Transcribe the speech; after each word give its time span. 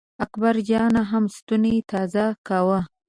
اکبر 0.25 0.55
جان 0.69 0.93
هم 1.11 1.23
ستونی 1.37 1.75
تازه 1.91 2.25
کاوه. 2.47 2.79